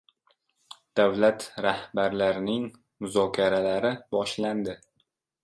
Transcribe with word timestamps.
Davlat 0.99 1.45
rahbarlarining 1.65 2.65
muzokaralari 3.05 3.95
boshlandi 4.19 4.77